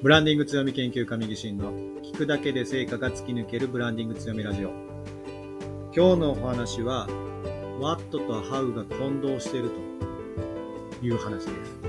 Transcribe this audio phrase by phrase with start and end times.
[0.00, 4.68] ブランディング強み研究家右進の聞くだけで成果が突き抜けるブランディング強みラジオ。
[5.92, 7.08] 今日のお話は
[7.80, 9.70] What と How が混同している
[11.00, 11.80] という話です。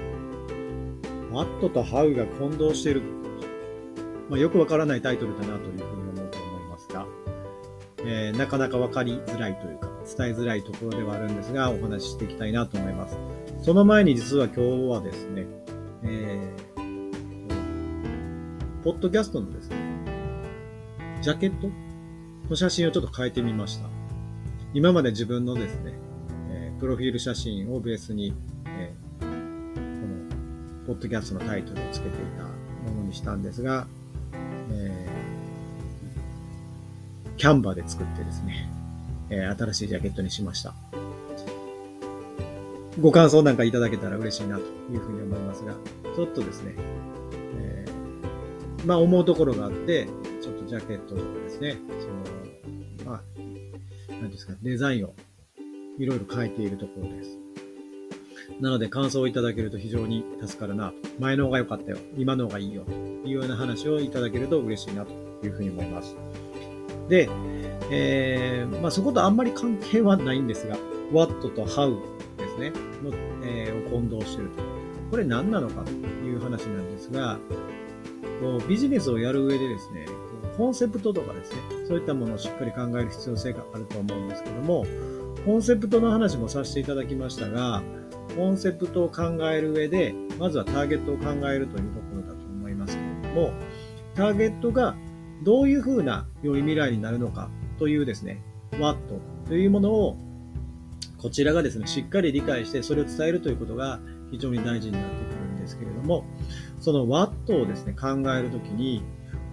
[1.32, 3.04] What と How が混同している。
[4.28, 7.06] まあ、よくわからないタイトルだなというふうに思うと思いますが、
[8.00, 9.88] えー、なかなかわかりづらいというか、
[10.18, 13.16] 伝えづらいところではあるんですが、お話ししていきたいなと思います。
[13.62, 15.46] その前に実は今日はですね、
[16.02, 16.69] えー
[18.90, 19.78] ポッドキャストのですね、
[21.22, 21.70] ジャケット？
[22.50, 23.88] の写真をちょっと変えてみました。
[24.74, 25.94] 今まで自分のですね、
[26.50, 28.34] えー、プロフィール写真をベースに、
[28.66, 32.46] えー、この、ポッドキャストのタイトルを付けていた
[32.92, 33.86] ものにしたんですが、
[34.72, 38.72] えー、キャンバーで作ってですね、
[39.30, 40.74] えー、新しいジャケットにしました。
[43.00, 45.76] ご感想なんかいただけたら嬉しいなというふうに思いますが、
[46.16, 46.74] ちょっとですね、
[48.86, 50.08] まあ思うところがあって、
[50.42, 53.22] ちょっとジャケットとかですね、その、まあ、
[54.22, 55.14] 何ですか、デザインを
[55.98, 57.38] いろいろ変えているところです。
[58.60, 60.94] なので感想をいただけると非常に助かるな。
[61.20, 61.98] 前の方が良かったよ。
[62.18, 62.84] 今の方がいいよ。
[62.84, 65.14] というような話をいただけると嬉しいなと
[65.46, 66.18] いうふうに思います。
[67.08, 67.30] で、
[67.92, 70.78] えー、まあそことあんまり関係はないんですが、
[71.12, 72.00] what と how
[72.38, 72.72] ですね、
[73.04, 73.12] の、
[73.44, 74.64] えー、を混同してると。
[75.12, 77.40] これ何なのかという話なんですが、
[78.40, 80.06] こうビジネスをやる上でですね、
[80.58, 84.86] コンセプトとかですね、そういったものをしっかり考える必要性があると思うんですけども、
[85.46, 87.82] コンセプトの話もさせていただきましたが、
[88.36, 93.54] コンセプトを考える上で、まずはターゲットを考えるというところだと思いますけれども、
[94.16, 94.96] ターゲットが
[95.44, 98.42] どういうふうな良い未来になるのかというですね、
[98.80, 98.98] what
[99.48, 100.18] というものを
[101.18, 104.00] こちらがですね、しっかり理解してそれを伝えるということが
[104.32, 106.26] 非常に大事になってくるですけれども、
[106.80, 109.04] その what をですね、考えるときに、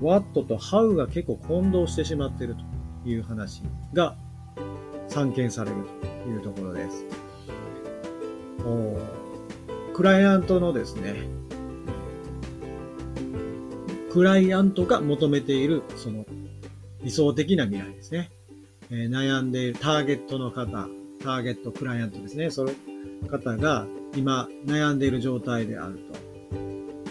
[0.00, 2.56] what と how が結構混同してしまっている
[3.04, 4.16] という話が
[5.08, 5.76] 散見される
[6.24, 7.04] というところです。
[9.94, 11.14] クライアントのですね、
[14.10, 16.24] クライアントが求めているその
[17.02, 18.30] 理想的な未来ですね。
[18.90, 20.88] えー、悩んでいるターゲットの方、
[21.22, 22.50] ターゲット、クライアントですね。
[22.50, 22.70] その
[23.28, 23.86] 方が
[24.16, 25.98] 今悩んでいる状態である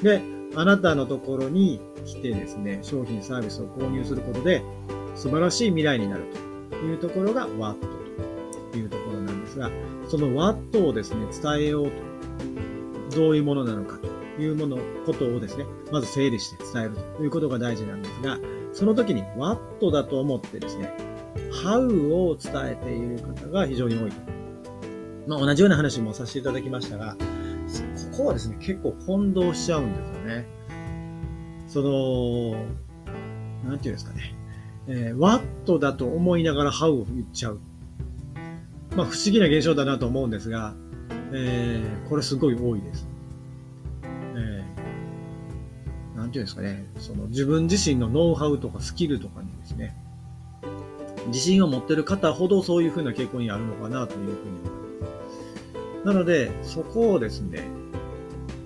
[0.01, 0.03] と。
[0.03, 0.21] で、
[0.55, 4.63] あなたのところに来てですね、商品サービスを購入することで、
[5.15, 6.25] 素晴らしい未来になる
[6.69, 7.75] というところが WAT
[8.71, 9.71] というところなんですが、
[10.07, 11.91] その WAT をですね、伝えよう
[13.11, 18.39] と、どういうものなのかというもの、ことをですね、まず整理して伝えるということが大事なんですが、
[18.73, 20.93] その時に WAT だと思ってですね、
[21.63, 24.34] How を伝えている方が非常に多いと。
[25.27, 27.15] まあ、同じような話もさせていただきましたが、
[28.11, 30.45] ここはですね、結構混同しちゃうんですよね。
[31.67, 32.65] その、
[33.69, 34.35] なんていうんですかね。
[34.87, 37.59] えー、what だと思いながら how を言っちゃう。
[38.95, 40.75] まあ不思議な現象だなと思うんですが、
[41.33, 43.07] えー、これすごい多いです。
[44.35, 46.87] えー、なんていうんですかね。
[46.99, 49.97] その自分自身のノウハウとかスキルとかにですね、
[51.27, 54.84] 自信を持ってる方ほどそういうふうな傾向にあるのかなというふうに思います。
[56.05, 57.63] なので、そこをですね、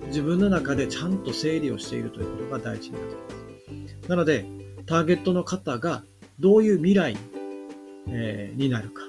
[0.08, 4.10] 自分の中でちゃんと整理をしているということが大事になってきます。
[4.10, 4.46] なので、
[4.86, 6.04] ターゲットの方が
[6.40, 7.18] どういう未来、
[8.10, 9.04] えー、になるか、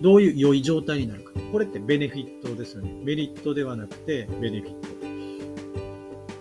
[0.00, 1.32] どういう良い状態になるか。
[1.52, 2.90] これってベネフィットですよね。
[3.04, 4.80] メリットではなくてベネフィッ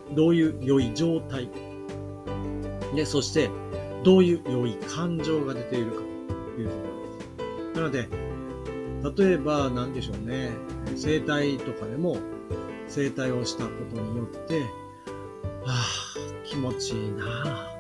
[0.10, 0.16] ト。
[0.16, 1.50] どういう良い状態。
[2.96, 3.50] で、そして、
[4.06, 8.12] どういう良い感情が出ているかというところです。
[8.14, 10.52] なので、例えば何でしょうね。
[10.96, 12.18] 生態とかでも
[12.88, 14.68] 整体をしたことによって、は
[15.68, 15.86] あ、
[16.46, 17.76] 気持ちいいな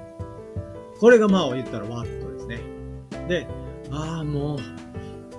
[0.99, 2.61] これがまあ言ったらワットですね。
[3.27, 3.47] で、
[3.91, 4.59] ああ、もう、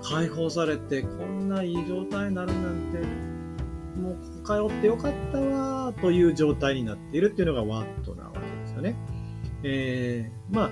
[0.03, 2.99] 解放されて、こんないい状態になるなんて、
[4.01, 4.15] もう
[4.45, 8.97] ここ通ってよかったわという状態になっているっていうのがワットなわけですよね。
[9.62, 10.71] えー、まあ、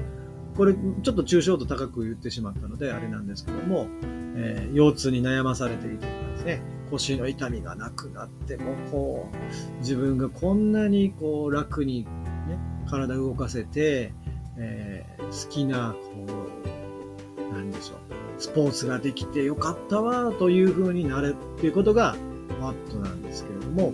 [0.57, 3.89] これ、ちょっと抽象度高く言ってしまったので、あれなんですけども、
[4.37, 6.63] えー、腰痛に悩まされているとかですね、
[6.95, 12.59] 腰の痛みがなくなっても、こう、自分がこんなにこう楽にね、
[12.89, 14.13] 体を動かせて、
[14.57, 16.27] えー、好きな、こ
[17.51, 17.99] う、なんでしょう、
[18.39, 22.17] スポーツができてよかったわ、という風になるっていうことが、
[22.61, 23.93] マットなんですけれども、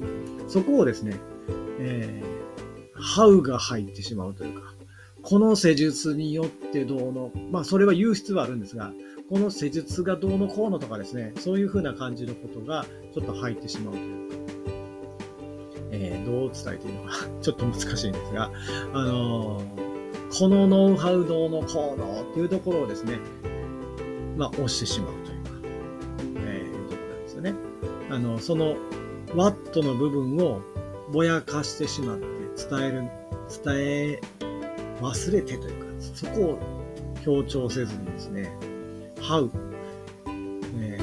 [0.48, 1.16] そこをですね、
[1.78, 4.74] えー、ハウが入ってしまうというか、
[5.22, 8.92] この施術によってどうの、まあそれは言う必要はあるんですが、
[9.28, 12.84] この施術がどうのこうのとかですね、そういう風な感じのことが
[13.14, 14.30] ちょっと入ってしまうというか。
[15.92, 17.10] えー、どう伝えていいのか
[17.42, 18.50] ちょっと難しいんですが、
[18.92, 23.18] あのー、このノウハウどうのこうのっていうところをですね、
[24.36, 25.50] まあ、押してしまうというか、
[26.46, 27.54] えー、いうところなんですよね。
[28.08, 28.76] あの、その、
[29.34, 30.60] ワットの部分を
[31.12, 32.26] ぼやかしてしまって
[32.68, 33.02] 伝える、
[33.64, 34.20] 伝え
[35.00, 36.58] 忘れてというか、そこを
[37.24, 38.50] 強調せずにですね、
[39.16, 39.50] how、
[40.78, 40.98] え、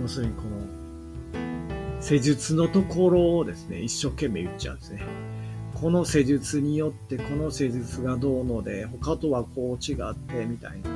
[0.00, 5.02] 要するにこの、施術のところをですね、一生懸命言っちゃうんですね。
[5.74, 10.90] この施術によってこの施術がどうので、他とはこう違ってみたいな。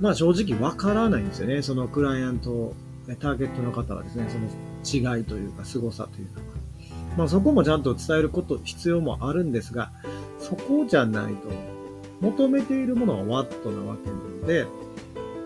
[0.00, 1.62] まあ正直わからないんですよね。
[1.62, 2.74] そのクライアント、
[3.20, 6.42] ターゲットの方はですね、その違いというか凄さというのは。
[7.16, 9.92] まあそこもちゃんと伝えること、必要もあるんですが、
[10.42, 11.48] そこじゃないと、
[12.20, 14.66] 求めているものはワットなわけなので、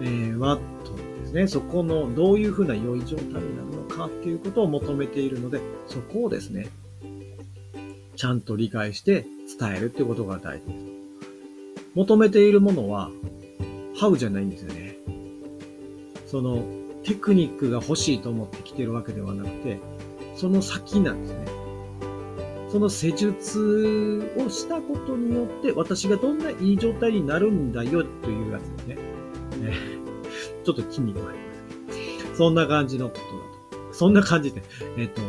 [0.00, 6.68] えー、ワットですね、そこのどういうふうな良い状態になるのかっていうことを求めているので、そこをですね、
[8.16, 9.26] ちゃんと理解して
[9.58, 10.84] 伝えるっていうことが大事です。
[11.94, 13.10] 求めているものは、
[13.98, 14.96] ハウじゃないんですよね。
[16.26, 16.64] その、
[17.02, 19.78] テクニックが欲しいと思って来てるわけではなくて、
[20.36, 21.55] その先なんですね。
[22.76, 28.94] その施術をしたことによって、私がどんないい状態になるんだよというやつですね。
[28.96, 29.00] ね
[30.62, 32.36] ちょっと筋肉があります。
[32.36, 33.14] そんな感じのこ
[33.70, 33.94] とだと。
[33.94, 34.62] そんな感じで、
[34.98, 35.22] えっ、と、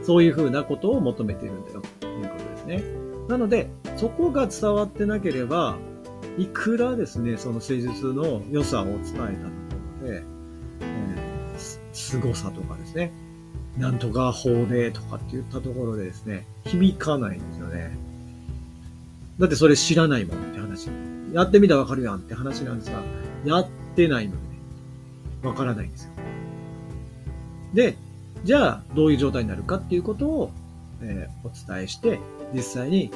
[0.00, 2.82] そういうふうなことを求めているんだよということですね。
[3.28, 3.68] なので、
[3.98, 5.76] そこが伝わってなければ、
[6.38, 9.30] いくらですね、その施術の良さを伝えたとこ
[10.00, 10.22] ろで、
[10.80, 13.12] えー、凄さとかですね、
[13.78, 17.96] なんとか法でとかって言ったところでですね、響かないんですよね。
[19.38, 20.88] だってそれ知らないもんって話。
[21.32, 23.02] やってみたらわかるやんって話なんですが、
[23.44, 24.44] やってないのでね、
[25.42, 26.10] わからないんですよ。
[27.74, 27.96] で、
[28.44, 30.52] じゃあどういう状態になるかっていうことを、
[31.02, 32.20] えー、お伝えして、
[32.54, 33.10] 実際に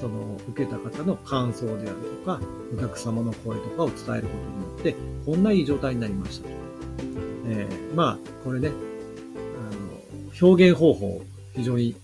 [0.00, 2.40] その受けた方の感想であるとか、
[2.76, 6.54] お客様の声とかを伝えることによって、こんないい状態になりましたと。
[7.46, 8.72] えー、まあ、これね、
[10.40, 11.22] 表現方法、
[11.54, 11.94] 非常に、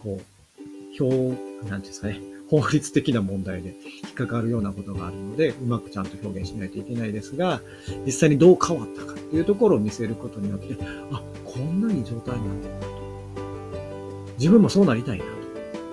[0.00, 2.20] こう、表、なんていうんですかね、
[2.50, 3.70] 法律的な問題で
[4.04, 7.60] 引っかかるようなことがあるので、うまくちゃんと表現しないといけないですが、
[8.04, 10.76] 実際にどう変わったかっていうところを見せることによって、
[11.12, 12.86] あ、こんないい状態になってるなと。
[14.38, 15.24] 自分もそうなりたいな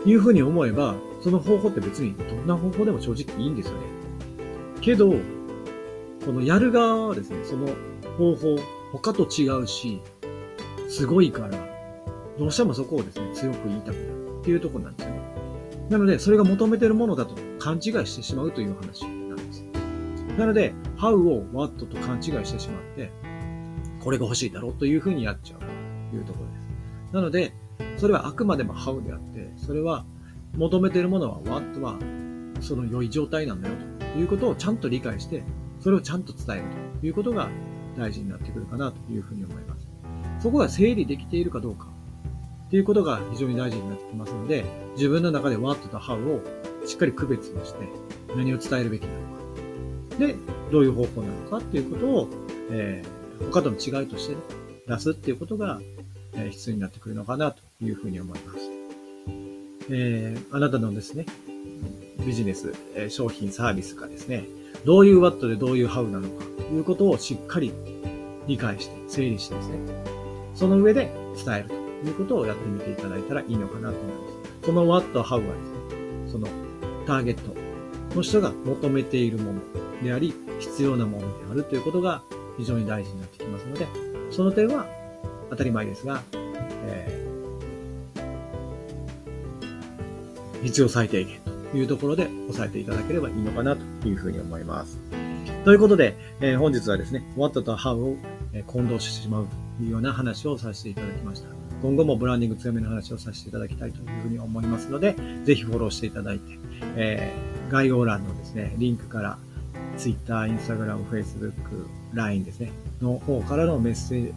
[0.03, 3.79] というふうに思えば、その方法って別にどんな方法でも正直いいんですよね。
[4.81, 5.11] けど、
[6.25, 7.67] このやる側はですね、その
[8.17, 8.57] 方法、
[8.91, 10.01] 他と違うし、
[10.89, 11.60] すごいから、
[12.41, 15.21] どうしてもそこをですね、強く言いたくなるっていうところなんですよね。
[15.91, 19.63] なので、それが求めてるものだと勘違いしてしまうという話なんです。
[20.39, 23.11] なので、how を what と勘違いしてしまって、
[24.03, 25.59] これが欲しいだろうというふうにやっちゃう
[26.09, 27.13] というところです。
[27.13, 27.53] なので、
[27.97, 30.03] それはあくまでも how であって、それは
[30.57, 31.99] 求めているものは what は
[32.59, 35.43] その良い状態なんだよということをちゃんと理解して、
[35.79, 36.65] それをちゃんと伝える
[37.01, 37.49] ということが
[37.95, 39.87] 大事になってくるかなというふうに思います。
[40.39, 41.90] そこが整理できているかどうか
[42.71, 44.63] っていうことが非常に大事になってきますので、
[44.95, 46.41] 自分の中で what と how を
[46.87, 47.79] しっかり区別をして、
[48.33, 49.15] 何を伝えるべきなの
[50.15, 50.19] か。
[50.19, 50.35] で、
[50.71, 52.29] どういう方法なのかっていうことを、
[52.71, 54.41] えー、他との違いとして、ね、
[54.87, 55.81] 出すっていうことが、
[56.31, 58.59] えー、必要になってくるのかなというふうに思います。
[59.89, 61.25] えー、あなたのですね、
[62.25, 64.45] ビジネス、え、商品、サービスがですね、
[64.85, 67.73] どういう what でどういう how なのかということをしっかり
[68.47, 69.77] 理解して、整理してですね、
[70.55, 71.80] その上で伝えると。
[72.03, 74.27] いうことをやってみていただいたらいいのかなと思いま
[74.61, 74.65] す。
[74.65, 76.47] その what, how はですね、その
[77.05, 77.55] ターゲット
[78.15, 79.59] の人が求めているもの
[80.03, 82.21] であり、必要なものであるということが
[82.57, 83.87] 非常に大事になってきますので、
[84.29, 84.85] その点は
[85.49, 91.39] 当たり前ですが、えー、必要最低限
[91.71, 94.99] というところで押さえていただければいいのかなというふうに思います。
[95.65, 98.17] ということで、えー、本日はですね、what と how を
[98.67, 101.60] 混同してしまうというような話をさせていただきました。
[101.81, 106.57] 今後もブランディング強めの話をさせていただきたいというふうに思いますので、ぜひフォローしていただいて、
[106.95, 109.37] えー、概要欄のですね、リンクから
[109.97, 111.53] Twitter、Instagram、Facebook、
[112.13, 112.71] LINE ですね、
[113.01, 114.33] の方からのメッセージ、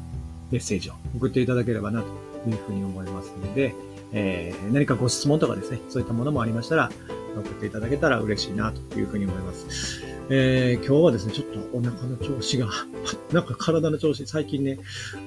[0.50, 2.06] メッセージを送っていただければなと
[2.48, 3.74] いうふうに思いますので、
[4.12, 6.90] えー、何かご質問とかですね、そういったものもありましたら、
[7.36, 10.13] 送っていただけたら嬉しいなというふうに思います。
[10.30, 12.70] えー、今日はですね、ちょっとお腹の調子が
[13.32, 14.78] なんか体の調子、最近ね、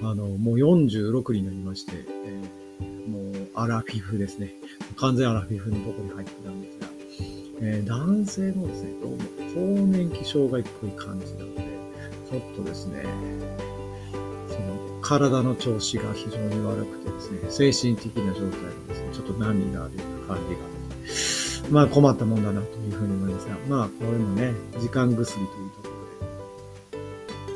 [0.02, 1.92] あの、もう46になりまして、
[2.26, 4.56] えー、もうアラフィフですね。
[4.96, 6.88] 完全アラフィフのとこに入ってたんですが、
[7.62, 9.18] えー、男性のですね、どうも
[9.54, 11.62] 更年期障害っぽい感じなので、
[12.32, 13.06] ちょっとですね、
[14.48, 20.67] その体の調子が非常に悪くてですね、精神的な状態がですね、ちょっと波があるような感じが、
[21.70, 25.48] まあ困ったもんだなというふうに思いますが、まあこれもね、時間薬という
[25.84, 25.90] とこ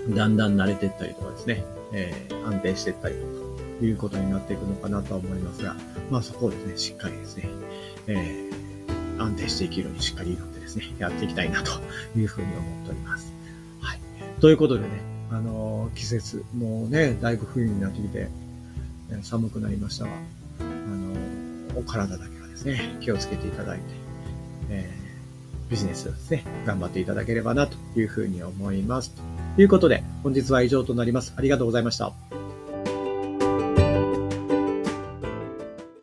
[0.07, 1.63] ろで、だんだん慣れていったりとかですね、
[1.93, 5.75] えー、安定していったりとか、いうことになっていくのかなとは思いますが、
[6.09, 7.49] まあそこをですね、しっかりですね、
[8.07, 11.71] えー、安定していけるようにしっかり祈ってですね、やっていきたいなと
[12.15, 13.33] いうふうに思っております。
[13.81, 13.99] はい。
[14.39, 14.87] ということでね、
[15.31, 18.29] あのー、季節、もうね、だいぶ冬になってきて、
[19.23, 20.11] 寒くなりましたが、
[20.59, 23.83] あのー、お体だけはですね、気をつけていただいて、
[24.71, 29.11] えー、ビジネスをですね、頑張っていただければなというふうに思います。
[29.55, 31.33] ということで、本日は以上となります。
[31.37, 32.40] ありがとうございました。